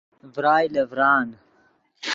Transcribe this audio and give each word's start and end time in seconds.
ڤرائے 0.33 0.67
لے 0.73 0.83
ڤران 0.91 1.27